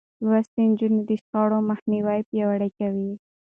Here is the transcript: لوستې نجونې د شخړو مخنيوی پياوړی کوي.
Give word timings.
لوستې 0.23 0.61
نجونې 0.69 1.01
د 1.09 1.11
شخړو 1.21 1.57
مخنيوی 1.69 2.19
پياوړی 2.29 2.69
کوي. 2.77 3.11